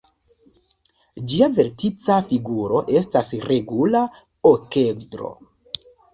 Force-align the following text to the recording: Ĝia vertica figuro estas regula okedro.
Ĝia 1.33 1.49
vertica 1.59 2.15
figuro 2.31 2.81
estas 3.03 3.31
regula 3.51 4.03
okedro. 4.55 5.33